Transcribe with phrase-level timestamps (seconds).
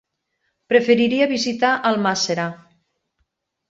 [0.73, 2.51] Preferiria visitar Almàssera.